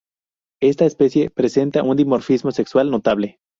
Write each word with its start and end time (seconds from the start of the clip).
Esta 0.63 0.85
especie 0.85 1.29
presenta 1.29 1.83
un 1.83 1.95
dimorfismo 1.95 2.51
sexual 2.51 2.89
notable. 2.89 3.39